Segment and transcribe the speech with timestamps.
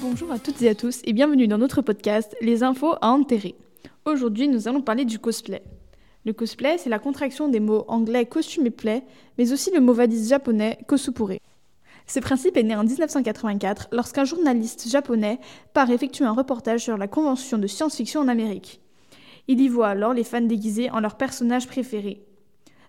[0.00, 3.54] Bonjour à toutes et à tous et bienvenue dans notre podcast Les infos à enterrer.
[4.04, 5.62] Aujourd'hui, nous allons parler du cosplay.
[6.24, 9.04] Le cosplay, c'est la contraction des mots anglais costume et play,
[9.38, 11.38] mais aussi le mot valise japonais kosupure.
[12.10, 15.38] Ce principe est né en 1984 lorsqu'un journaliste japonais
[15.72, 18.80] part effectuer un reportage sur la convention de science-fiction en Amérique.
[19.46, 22.26] Il y voit alors les fans déguisés en leurs personnages préférés.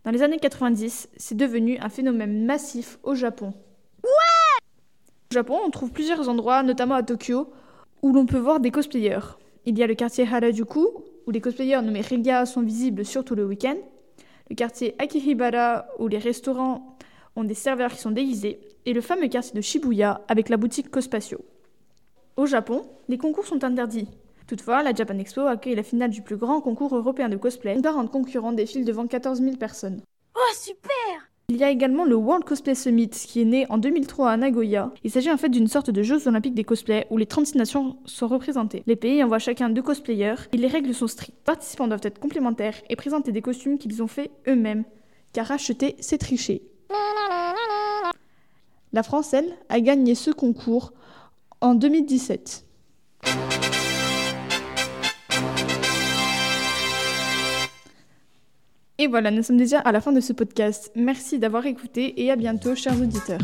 [0.06, 3.54] Dans les années 90, c'est devenu un phénomène massif au Japon.
[4.04, 7.54] Au Japon, on trouve plusieurs endroits, notamment à Tokyo,
[8.02, 9.38] où l'on peut voir des cosplayers.
[9.68, 10.88] Il y a le quartier Harajuku,
[11.28, 13.78] où les cosplayers nommés Riga sont visibles surtout le week-end.
[14.50, 16.91] Le quartier Akihibara, où les restaurants
[17.36, 18.60] ont des serveurs qui sont déguisés.
[18.86, 21.40] Et le fameux quartier de Shibuya, avec la boutique Cospatio.
[22.38, 24.08] Au Japon, les concours sont interdits.
[24.48, 27.80] Toutefois, la Japan Expo accueille la finale du plus grand concours européen de cosplay.
[27.82, 30.02] 40 concurrents défilent devant 14 000 personnes.
[30.36, 34.30] Oh super Il y a également le World Cosplay Summit qui est né en 2003
[34.30, 34.92] à Nagoya.
[35.04, 37.98] Il s'agit en fait d'une sorte de Jeux olympiques des cosplays où les 36 nations
[38.06, 38.84] sont représentées.
[38.88, 41.38] Les pays envoient chacun deux cosplayers et les règles sont strictes.
[41.38, 44.84] Les participants doivent être complémentaires et présenter des costumes qu'ils ont fait eux-mêmes.
[45.32, 46.62] Car acheter, c'est tricher.
[48.94, 49.34] La France,
[49.70, 50.92] a gagné ce concours
[51.62, 52.66] en 2017.
[58.98, 60.92] Et voilà, nous sommes déjà à la fin de ce podcast.
[60.96, 63.40] Merci d'avoir écouté et à bientôt, chers auditeurs.